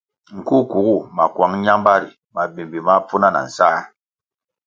[0.35, 3.79] Nğu kuğu makuang ñambari mabimbi máh pfuna na nsáh.